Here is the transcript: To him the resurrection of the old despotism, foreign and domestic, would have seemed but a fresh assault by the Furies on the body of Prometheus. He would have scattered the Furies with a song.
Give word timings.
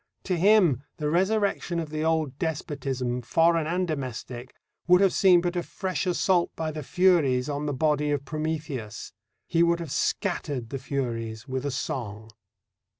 To 0.23 0.35
him 0.35 0.81
the 0.97 1.11
resurrection 1.11 1.77
of 1.79 1.91
the 1.91 2.03
old 2.03 2.39
despotism, 2.39 3.21
foreign 3.21 3.67
and 3.67 3.87
domestic, 3.87 4.55
would 4.87 4.99
have 4.99 5.13
seemed 5.13 5.43
but 5.43 5.55
a 5.55 5.61
fresh 5.61 6.07
assault 6.07 6.49
by 6.55 6.71
the 6.71 6.81
Furies 6.81 7.47
on 7.47 7.67
the 7.67 7.71
body 7.73 8.09
of 8.09 8.25
Prometheus. 8.25 9.13
He 9.45 9.61
would 9.61 9.79
have 9.79 9.91
scattered 9.91 10.71
the 10.71 10.79
Furies 10.79 11.47
with 11.47 11.67
a 11.67 11.69
song. 11.69 12.31